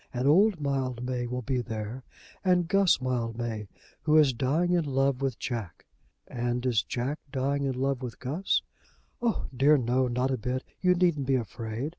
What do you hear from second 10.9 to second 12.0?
needn't be afraid.